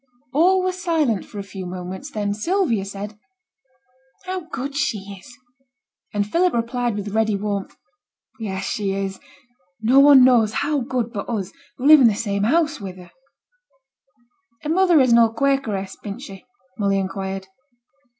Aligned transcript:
All 0.33 0.63
were 0.63 0.71
silent 0.71 1.25
for 1.25 1.37
a 1.37 1.43
few 1.43 1.67
moments, 1.67 2.09
then 2.09 2.33
Sylvia 2.33 2.85
said 2.85 3.19
'How 4.25 4.47
good 4.49 4.75
she 4.75 4.97
is!' 4.97 5.37
And 6.11 6.25
Philip 6.25 6.55
replied 6.55 6.95
with 6.95 7.09
ready 7.09 7.35
warmth, 7.35 7.75
'Yes, 8.39 8.65
she 8.65 8.93
is; 8.93 9.19
no 9.79 9.99
one 9.99 10.23
knows 10.23 10.53
how 10.65 10.79
good 10.79 11.13
but 11.13 11.29
us, 11.29 11.51
who 11.77 11.85
live 11.85 12.01
in 12.01 12.07
the 12.07 12.15
same 12.15 12.45
house 12.45 12.81
wi' 12.81 12.93
her.' 12.93 13.11
'Her 14.63 14.69
mother 14.71 14.99
is 15.01 15.11
an 15.11 15.19
old 15.19 15.35
Quakeress, 15.35 15.95
bean't 16.01 16.23
she?' 16.23 16.45
Molly 16.79 16.97
inquired. 16.97 17.45